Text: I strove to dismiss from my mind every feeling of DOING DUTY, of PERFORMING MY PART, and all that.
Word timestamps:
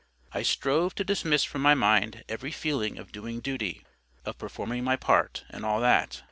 I 0.33 0.41
strove 0.41 0.95
to 0.95 1.03
dismiss 1.03 1.43
from 1.43 1.61
my 1.61 1.75
mind 1.75 2.23
every 2.27 2.49
feeling 2.49 2.97
of 2.97 3.11
DOING 3.11 3.39
DUTY, 3.39 3.85
of 4.25 4.39
PERFORMING 4.39 4.83
MY 4.83 4.95
PART, 4.95 5.45
and 5.51 5.63
all 5.63 5.79
that. 5.81 6.19